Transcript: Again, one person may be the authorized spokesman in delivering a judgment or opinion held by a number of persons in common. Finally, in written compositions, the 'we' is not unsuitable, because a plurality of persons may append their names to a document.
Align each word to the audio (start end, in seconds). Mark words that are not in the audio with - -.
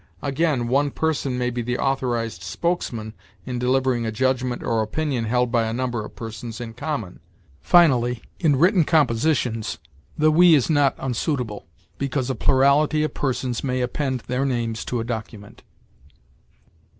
Again, 0.23 0.67
one 0.67 0.89
person 0.89 1.37
may 1.37 1.51
be 1.51 1.61
the 1.61 1.77
authorized 1.77 2.41
spokesman 2.41 3.13
in 3.45 3.59
delivering 3.59 4.03
a 4.03 4.11
judgment 4.11 4.63
or 4.63 4.81
opinion 4.81 5.25
held 5.25 5.51
by 5.51 5.65
a 5.67 5.73
number 5.73 6.03
of 6.03 6.15
persons 6.15 6.59
in 6.59 6.73
common. 6.73 7.19
Finally, 7.61 8.23
in 8.39 8.55
written 8.55 8.83
compositions, 8.83 9.77
the 10.17 10.31
'we' 10.31 10.55
is 10.55 10.71
not 10.71 10.95
unsuitable, 10.97 11.67
because 11.99 12.31
a 12.31 12.33
plurality 12.35 13.03
of 13.03 13.13
persons 13.13 13.63
may 13.63 13.79
append 13.81 14.21
their 14.21 14.43
names 14.43 14.83
to 14.85 14.99
a 14.99 15.03
document. 15.03 15.61